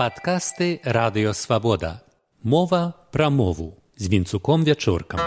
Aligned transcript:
Падкасты 0.00 0.80
радыёвабода. 0.82 2.00
Мова 2.42 2.94
пра 3.12 3.28
мову 3.28 3.76
з 3.98 4.08
вінцуком 4.08 4.64
вячоркам. 4.64 5.20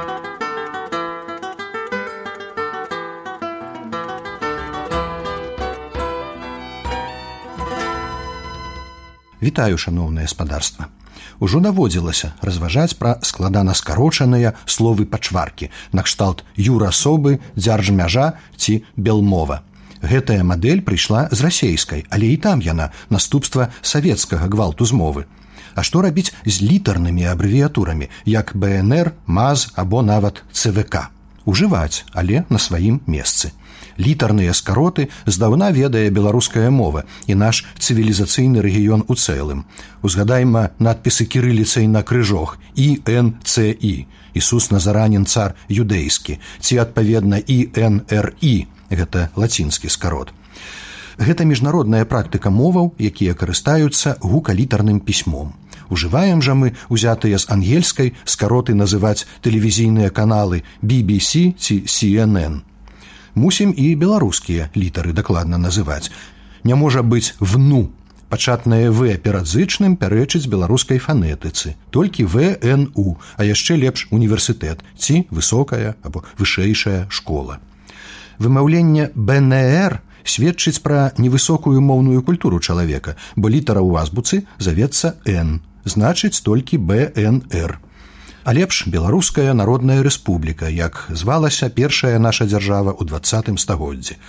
Вітаю 9.37 9.77
шаноўнае 9.77 10.25
спадарства. 10.25 10.89
Ужо 11.37 11.61
даводзілася 11.61 12.33
разважаць 12.41 12.97
пра 12.97 13.21
складана 13.21 13.77
скарочаныя 13.77 14.57
словы 14.65 15.05
пачваркі, 15.05 15.69
накшталт 15.93 16.41
юрасобы, 16.57 17.37
дзяржмяжа 17.53 18.41
ці 18.57 18.81
белмова 18.97 19.61
гэтая 20.03 20.43
мадэль 20.43 20.83
прыйшла 20.83 21.27
з 21.31 21.41
расейскай, 21.41 22.05
але 22.09 22.35
і 22.35 22.37
там 22.37 22.59
яна 22.59 22.91
наступства 23.09 23.71
савецкага 23.81 24.51
гвалту 24.51 24.85
змовы. 24.85 25.25
А 25.75 25.81
што 25.81 26.03
рабіць 26.05 26.35
з 26.45 26.61
літарнымі 26.61 27.25
абрэвіятурамі, 27.31 28.11
як 28.25 28.53
БНР, 28.53 29.13
маз 29.25 29.71
або 29.75 30.03
нават 30.03 30.43
ЦВК. 30.51 31.09
Ужываць, 31.45 32.05
але 32.13 32.45
на 32.49 32.59
сваім 32.59 33.01
месцы. 33.07 33.51
Літарныя 33.97 34.53
скароты 34.53 35.09
здаўна 35.25 35.69
ведае 35.71 36.09
беларуская 36.09 36.69
мова 36.69 37.03
і 37.27 37.35
наш 37.35 37.65
цывілізацыйны 37.77 38.61
рэгіён 38.61 39.05
у 39.07 39.13
цэлым. 39.13 39.65
Узгадайма 40.01 40.71
надпісы 40.79 41.25
кірыліцай 41.25 41.87
на 41.87 42.01
крыжох 42.01 42.57
ІНЦІ. 42.75 44.07
Ісус 44.33 44.71
назаранен 44.71 45.25
цар 45.29 45.53
юдэйскі, 45.69 46.39
ці 46.59 46.77
адпаведна 46.81 47.37
ІНРІ 47.37 48.72
гэта 48.95 49.29
лацінскі 49.35 49.89
скарот. 49.89 50.33
Гэта 51.17 51.45
міжнародная 51.45 52.05
практыка 52.05 52.49
моваў, 52.49 52.93
якія 52.97 53.33
карыстаюцца 53.37 54.17
гукалітарным 54.21 54.99
пісьмом. 54.99 55.53
Ужываем 55.89 56.41
жа 56.41 56.55
мы 56.57 56.73
узятыя 56.89 57.37
з 57.37 57.45
ангельскай 57.53 58.13
скароты 58.25 58.73
называць 58.73 59.27
тэлевізійныя 59.45 60.09
каналы 60.09 60.63
BBC 60.81 61.53
ці 61.53 61.83
CNN. 61.85 62.61
Мусім 63.35 63.73
і 63.77 63.95
беларускія 63.95 64.69
літары 64.75 65.13
дакладна 65.13 65.57
называць. 65.57 66.09
Не 66.63 66.75
можа 66.75 67.03
быць 67.03 67.35
вну. 67.39 67.91
Пачатнае 68.29 68.89
в 68.89 69.13
перад 69.21 69.45
зычным 69.45 69.93
пярэчыць 69.97 70.49
беларускай 70.49 70.97
фанетыцы, 70.97 71.75
толькі 71.91 72.25
ВНУ, 72.25 73.17
а 73.37 73.45
яшчэ 73.45 73.77
лепш 73.77 74.07
універсітэт 74.09 74.81
ці 74.97 75.27
высокая 75.29 75.93
або 76.01 76.25
вышэйшая 76.41 77.05
школа 77.09 77.61
вымаўленне 78.39 79.11
бнр 79.15 80.01
сведчыць 80.23 80.81
пра 80.81 81.11
невысокую 81.17 81.81
моўную 81.81 82.23
культуру 82.23 82.59
чалавека 82.59 83.15
бо 83.35 83.49
літара 83.49 83.81
ў 83.83 84.01
азбуцы 84.01 84.43
завецца 84.57 85.15
н 85.25 85.59
значыць 85.85 86.39
толькі 86.41 86.79
бнр 86.79 87.79
а 88.43 88.53
лепш 88.53 88.87
беларуская 88.87 89.53
народная 89.53 90.03
рэспубліка 90.03 90.67
як 90.67 91.07
звалася 91.09 91.69
першая 91.69 92.19
наша 92.19 92.45
дзяржава 92.45 92.91
ў 92.91 93.07
двадцатым 93.07 93.57
стагоддзі. 93.57 94.19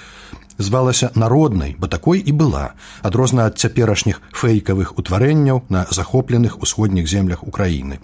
Звалася 0.58 1.10
народнай 1.14 1.74
бо 1.78 1.90
такой 1.90 2.22
і 2.22 2.32
была 2.32 2.78
адрозна 3.02 3.50
ад 3.50 3.58
цяперашніх 3.58 4.22
фэйкавых 4.30 4.94
утварэнняў 4.98 5.66
на 5.68 5.86
захопленых 5.90 6.62
усходніх 6.62 7.10
землях 7.10 7.42
украіны. 7.42 7.98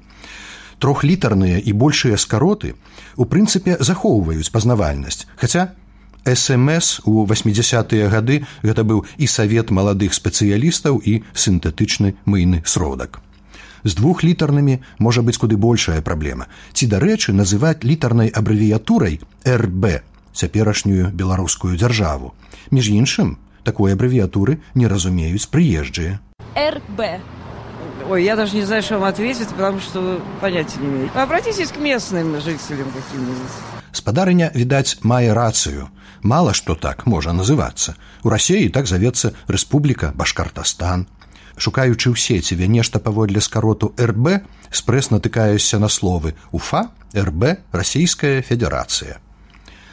Трохлітарныя 0.81 1.63
і 1.63 1.73
большыя 1.73 2.17
скароты 2.17 2.75
у 3.17 3.25
прынцыпе 3.25 3.79
захоўваюць 3.79 4.51
пазнавальнасць 4.51 5.31
хаця 5.37 5.79
смс 6.25 7.01
у 7.05 7.27
80-тыя 7.27 8.09
гады. 8.11 8.45
Гэта 8.63 8.85
быў 8.85 9.05
і 9.17 9.27
савет 9.27 9.71
маладых 9.71 10.15
спецыялістаў 10.15 11.01
і 11.05 11.23
сінтэтычны 11.35 12.15
мыйны 12.25 12.63
сродак. 12.65 13.21
З 13.85 13.95
двух 13.97 14.25
літарнымі 14.25 14.81
можа 14.99 15.23
быць 15.23 15.41
куды 15.41 15.57
большая 15.57 16.03
праблема. 16.05 16.47
Ці 16.73 16.87
дарэчы 16.87 17.33
называць 17.33 17.81
літарнай 17.85 18.29
абрэвіятурай 18.29 19.21
рб 19.45 20.05
цяперашнюю 20.35 21.11
беларускую 21.13 21.77
дзяржаву. 21.77 22.35
Між 22.71 22.93
іншым 22.93 23.39
такой 23.65 23.97
абрэвіятуры 23.97 24.61
не 24.75 24.87
разумеюць 24.87 25.49
прыезджыя. 25.49 26.21
рб 26.57 27.21
Ой, 28.09 28.25
я 28.25 28.35
даже 28.35 28.57
не 28.57 28.63
знаю, 28.63 28.83
что 28.83 28.99
вам 28.99 29.05
ответить, 29.05 29.49
потому 29.49 29.79
что 29.79 30.21
понятия 30.41 30.81
не 30.81 30.89
имею. 30.89 31.11
Обратитесь 31.15 31.71
к 31.71 31.77
местным 31.77 32.41
жителям 32.41 32.89
каким-нибудь. 32.91 33.80
Спадарыня, 33.93 34.51
відаць, 34.55 34.99
мае 35.03 35.35
рацыю. 35.35 35.89
Мала 36.23 36.53
што 36.55 36.75
так 36.75 37.07
можа 37.07 37.33
называцца. 37.33 37.97
У 38.23 38.29
рассеі 38.31 38.69
так 38.69 38.87
завецца 38.87 39.33
Рэспубліка 39.49 40.13
Башкартастан. 40.15 41.09
Шукаючы 41.57 42.13
ў 42.13 42.17
сеціве 42.17 42.69
нешта 42.69 43.01
паводле 43.01 43.41
скароту 43.41 43.93
РБ, 43.99 44.47
спрэс 44.71 45.11
натыкаюся 45.11 45.79
на 45.79 45.89
словы 45.89 46.35
УФА, 46.53 46.91
РБ, 47.13 47.73
расійская 47.73 48.41
федэрацыя. 48.43 49.19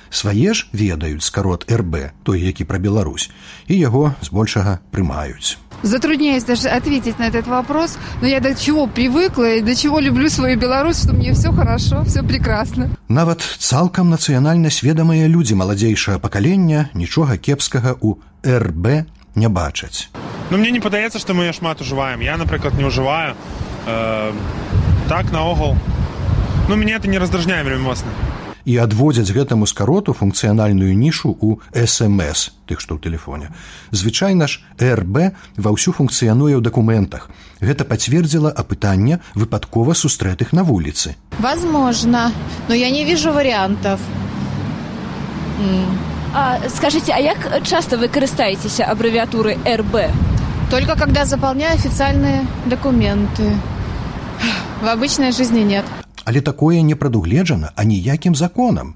Свае 0.10 0.54
ж 0.54 0.68
ведаюць 0.72 1.26
скарот 1.26 1.68
РБ, 1.68 2.24
той, 2.24 2.40
які 2.40 2.64
пра 2.64 2.80
Беларусь, 2.80 3.30
і 3.68 3.76
яго 3.76 4.14
збольшага 4.24 4.80
прымаюць. 4.92 5.58
Затрудняюсь 5.84 6.44
даже 6.44 6.70
ответить 6.70 7.20
на 7.20 7.28
этот 7.28 7.48
вопрос, 7.48 7.98
но 8.22 8.28
я 8.28 8.40
до 8.40 8.56
чего 8.56 8.88
привыкла 8.88 9.56
и 9.56 9.62
до 9.62 9.76
чего 9.76 10.00
люблю 10.00 10.30
свою 10.30 10.58
Беларусь, 10.58 11.04
что 11.04 11.14
мне 11.14 11.34
все 11.34 11.52
хорошо, 11.52 12.04
все 12.06 12.24
прекрасно. 12.24 12.90
Нават 13.08 13.42
цалкам 13.42 14.10
нацыянальна 14.10 14.70
сведамыя 14.70 15.28
людзі 15.28 15.56
маладзейшага 15.56 16.20
пакалення 16.20 16.90
нічога 16.94 17.38
кепскага 17.38 17.94
ў 17.94 18.18
РБ 18.44 19.06
не 19.36 19.48
бачаць. 19.50 20.10
Ну 20.50 20.58
мне 20.58 20.72
не 20.72 20.80
падаецца, 20.80 21.20
што 21.20 21.34
мы 21.34 21.52
шмат 21.54 21.82
ужываем. 21.82 22.22
Я, 22.22 22.38
напрыклад, 22.38 22.74
не 22.74 22.86
ўжываю 22.86 23.36
э, 23.86 24.34
так 25.08 25.32
наогул. 25.32 25.78
Ну 26.68 26.76
мяне 26.76 26.96
это 26.96 27.08
не 27.08 27.20
раздражняе 27.20 27.64
вельмі 27.64 27.84
моцна 27.84 28.12
і 28.68 28.76
адводзяць 28.84 29.32
гэтаму 29.32 29.64
скароту 29.64 30.12
функцыянальную 30.12 30.92
нішу 30.92 31.32
ў 31.40 31.88
смс 31.88 32.52
тых 32.68 32.84
што 32.84 33.00
ў 33.00 33.08
тэлефоне. 33.08 33.48
Звычайна 33.96 34.52
ж 34.52 34.60
рб 34.76 35.32
ва 35.56 35.70
ўсю 35.72 35.96
функцыянуе 35.96 36.60
ў 36.60 36.62
дакументах. 36.62 37.32
Гэта 37.64 37.88
пацвердзіла 37.88 38.52
апытанне 38.52 39.24
выпадкова 39.40 39.96
сустрэтых 39.96 40.52
на 40.52 40.68
вуліцы. 40.68 41.16
Возможно 41.40 42.32
но 42.68 42.76
я 42.76 42.92
не 42.92 43.08
вижу 43.08 43.32
вариантов. 43.32 44.04
А, 46.36 46.60
скажите 46.68 47.16
а 47.16 47.20
як 47.24 47.64
часто 47.64 47.96
вы 47.96 48.12
карыстаецеся 48.12 48.84
абрэвіатуры 48.92 49.56
рб 49.64 50.12
только 50.70 51.00
когда 51.00 51.24
заполняю 51.24 51.76
официальные 51.76 52.46
документы. 52.66 53.56
В 54.84 54.88
обычной 54.92 55.32
жизни 55.32 55.62
нет 55.62 55.86
але 56.28 56.42
такое 56.42 56.84
не 56.84 56.96
прадугледжана 56.96 57.72
аніякім 57.76 58.36
законам. 58.36 58.96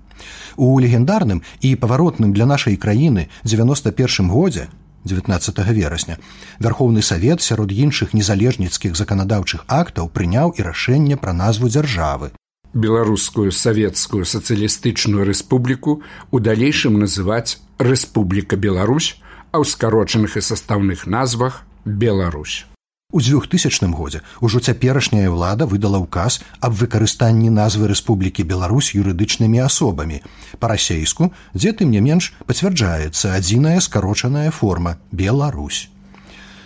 У 0.60 0.68
легендарным 0.84 1.42
і 1.64 1.76
паваротным 1.80 2.36
для 2.36 2.46
нашай 2.46 2.76
краіны 2.76 3.32
91 3.48 4.28
годзе 4.28 4.68
19 5.06 5.58
верасня 5.72 6.18
вярхоўны 6.60 7.02
савет 7.02 7.42
сярод 7.42 7.72
іншых 7.72 8.14
незалежніцкіх 8.14 9.00
заканадаўчых 9.00 9.64
актаў 9.68 10.12
прыняў 10.12 10.52
і 10.60 10.68
рашэнне 10.68 11.16
пра 11.16 11.32
назву 11.34 11.72
дзяржавы. 11.72 12.36
Беларускую 12.74 13.52
савецкую 13.52 14.28
сацыялістычную 14.28 15.24
рэспубліку 15.28 16.02
у 16.32 16.40
далейшым 16.40 17.00
называць 17.00 17.60
Рэспубліка 17.80 18.56
Беларусь, 18.56 19.18
а 19.52 19.60
ў 19.60 19.66
скарочаных 19.68 20.36
і 20.38 20.44
састаўных 20.44 21.08
назвах 21.08 21.64
Беларусь. 21.84 22.71
У 23.12 23.20
2000 23.20 23.92
годзе 23.92 24.24
ўжо 24.40 24.64
цяперашняя 24.64 25.28
ўлада 25.28 25.68
выдала 25.68 26.00
ўказ 26.00 26.40
аб 26.64 26.80
выкарыстанні 26.80 27.52
назвы 27.52 27.92
Рэспублікі 27.92 28.48
Беларусь 28.48 28.96
юрыдычнымі 28.96 29.60
асобамі. 29.68 30.24
Па-расейску, 30.64 31.32
дзе 31.52 31.76
тым 31.76 31.92
не 31.92 32.00
менш 32.00 32.32
пацвярджаецца 32.48 33.36
адзіная 33.36 33.84
скарочаная 33.84 34.48
форма 34.56 34.96
Беларусь. 35.12 35.92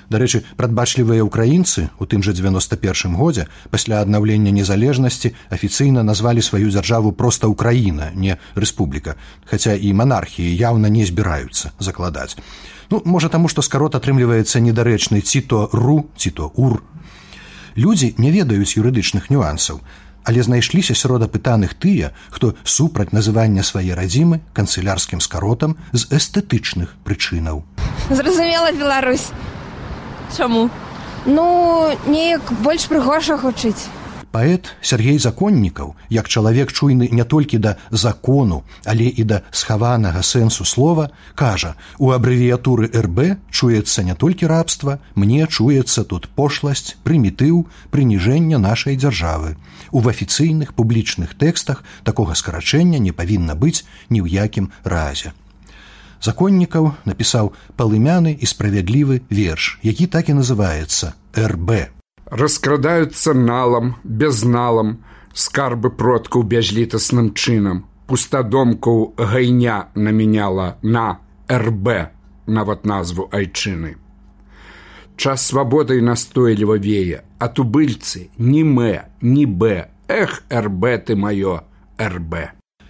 Дарэчы, 0.10 0.44
прадбачлівыя 0.57 1.25
ўкраінцы 1.25 1.90
у 1.98 2.06
тым 2.06 2.22
жа 2.22 2.36
91 2.38 3.18
годзе 3.18 3.48
пасля 3.74 4.02
аднаўлення 4.06 4.54
незалежнасці 4.54 5.34
афіцыйна 5.50 6.06
назвалі 6.06 6.46
сваю 6.46 6.69
дзяржаву 6.69 7.12
проста 7.12 7.50
ўкраіна, 7.50 8.13
не 8.13 8.38
рэспубліка, 8.54 9.18
хаця 9.50 9.74
і 9.74 9.94
манархіі 9.98 10.54
яўна 10.54 10.90
не 10.94 11.06
збіраюцца 11.06 11.74
закладаць. 11.80 12.38
Ну, 12.94 13.02
можа 13.06 13.30
таму, 13.34 13.50
што 13.50 13.66
скарот 13.66 13.98
атрымліваецца 13.98 14.62
недарэчнай 14.62 15.25
ці 15.25 15.42
то 15.42 15.69
ру 15.74 16.06
ці 16.18 16.30
то 16.30 16.54
ур. 16.54 16.84
Людзі 17.75 18.13
не 18.18 18.30
ведаюць 18.31 18.78
юрыдычных 18.78 19.34
нюансаў, 19.34 19.81
але 20.25 20.42
знайшліся 20.42 20.96
сярод 20.96 21.25
апытаных 21.25 21.74
тыя, 21.78 22.13
хто 22.30 22.54
супраць 22.63 23.13
называння 23.13 23.63
свае 23.63 23.94
радзімы 23.98 24.42
канцылярскім 24.54 25.22
скаротам 25.22 25.78
з 25.94 26.10
эстэтычных 26.13 26.94
прычынаў. 27.06 27.66
Зразумела 28.10 28.72
Беларусь. 28.72 29.30
Чаму? 30.36 30.70
Ну, 31.26 31.92
неяк 32.08 32.52
больш 32.62 32.88
прыгожа 32.92 33.38
гучыць. 33.40 33.88
Паэт 34.36 34.68
Сергей 34.84 35.16
законнікаў, 35.16 35.96
як 36.12 36.28
чалавек 36.28 36.72
чуйны 36.76 37.08
не 37.08 37.24
толькі 37.24 37.58
да 37.64 37.78
закону, 37.90 38.66
але 38.84 39.08
і 39.08 39.24
да 39.24 39.38
схаванага 39.52 40.24
сэнсу 40.28 40.68
слова, 40.68 41.08
кажа: 41.36 41.76
у 41.98 42.12
абрэвіятуры 42.12 42.92
РБ 42.92 43.40
чуецца 43.50 44.04
не 44.04 44.12
толькі 44.14 44.52
рабства, 44.52 45.00
мне 45.16 45.48
чуецца 45.48 46.04
тут 46.04 46.28
пошласць, 46.36 47.00
прымітыў, 47.08 47.64
прыніжэння 47.96 48.60
нашай 48.60 49.00
дзяржавы. 49.00 49.56
У 49.96 50.04
афіцыйных 50.04 50.76
публічных 50.76 51.40
тэкстах 51.40 51.88
такога 52.04 52.36
скарачэння 52.36 53.00
не 53.00 53.16
павінна 53.16 53.56
быць 53.56 53.88
ні 54.12 54.20
ў 54.20 54.28
якім 54.36 54.68
разе. 54.84 55.32
Законнікаў 56.25 56.94
напісаў 57.06 57.51
палымяны 57.77 58.33
і 58.33 58.45
справядлівы 58.50 59.22
верш, 59.30 59.75
які 59.83 60.07
так 60.07 60.33
і 60.33 60.39
называецца 60.42 61.13
РБ 61.38 61.95
раскрадаюцца 62.25 63.33
налам 63.33 63.95
безналам 64.04 64.98
скарбы 65.33 65.92
продкаў 65.92 66.44
бязлітасным 66.44 67.33
чынам. 67.33 67.86
Пустадомкаў 68.07 69.16
гайня 69.18 69.89
намяняла 69.95 70.77
на 70.81 71.19
рб 71.50 72.12
нават 72.45 72.86
назву 72.86 73.30
айчыны. 73.31 73.98
Час 75.18 75.48
свабодай 75.48 76.01
настойліва 76.01 76.77
вее 76.77 77.24
а 77.39 77.48
тубыльцы 77.48 78.30
ні 78.38 78.62
мэ 78.63 79.10
ні 79.22 79.45
б 79.45 79.89
эх 80.07 80.44
рб 80.50 80.86
ты 81.06 81.16
маё 81.16 81.62
рб 81.98 82.33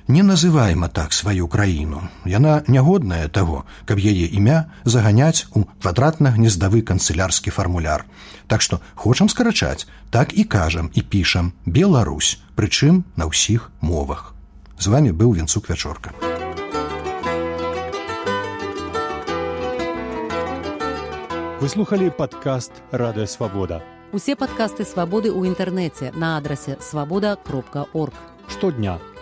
Не 0.08 0.22
называйма 0.22 0.88
так 0.88 1.14
сваю 1.14 1.48
краіну. 1.48 2.02
Яна 2.30 2.62
нягодная 2.68 3.26
таго, 3.28 3.66
каб 3.90 3.98
яе 3.98 4.30
імя 4.30 4.70
заганяць 4.86 5.50
у 5.58 5.66
квадратна-гнездавы 5.82 6.86
канцылярскі 6.86 7.50
фармуляр. 7.50 8.06
Так 8.46 8.62
што 8.62 8.78
хочам 8.94 9.30
скарачаць, 9.34 9.90
так 10.14 10.38
і 10.38 10.44
кажам 10.44 10.92
і 10.94 11.02
пішам 11.02 11.54
Беларусь, 11.66 12.38
прычым 12.54 13.02
на 13.18 13.26
ўсіх 13.26 13.72
мовах. 13.82 14.38
З 14.78 14.94
вами 14.94 15.10
быў 15.10 15.34
венцук 15.34 15.74
вячорка. 15.74 16.14
Выслухалі 21.58 22.14
падкаст 22.14 22.78
радыё 22.94 23.26
свабода. 23.26 23.82
Усе 24.14 24.38
падкасты 24.38 24.86
свабоды 24.86 25.34
ў 25.34 25.50
інтэрнэце 25.50 26.14
на 26.14 26.38
адрасе 26.38 26.78
свабода 26.78 27.42
кропка 27.42 27.90
орг. 27.98 28.14
Штодня 28.46 29.02